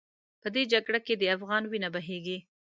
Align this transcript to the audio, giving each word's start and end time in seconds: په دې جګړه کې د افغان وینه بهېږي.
په 0.41 0.47
دې 0.55 0.63
جګړه 0.73 0.99
کې 1.05 1.13
د 1.17 1.23
افغان 1.35 1.63
وینه 1.67 1.89
بهېږي. 1.95 2.37